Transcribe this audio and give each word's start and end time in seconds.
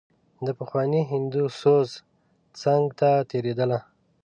د 0.45 0.47
پخواني 0.59 1.01
هندو 1.11 1.43
سوز 1.59 1.89
څنګ 2.61 2.83
ته 2.99 3.09
تېرېدله. 3.29 3.79